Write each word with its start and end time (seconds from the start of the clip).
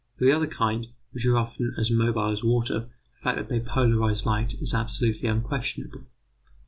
For 0.17 0.25
the 0.25 0.31
other 0.35 0.47
kind, 0.47 0.87
which 1.11 1.27
are 1.27 1.37
often 1.37 1.75
as 1.77 1.91
mobile 1.91 2.31
as 2.31 2.43
water, 2.43 2.79
the 3.13 3.21
fact 3.21 3.37
that 3.37 3.49
they 3.49 3.59
polarize 3.59 4.25
light 4.25 4.55
is 4.55 4.73
absolutely 4.73 5.29
unquestionable. 5.29 6.01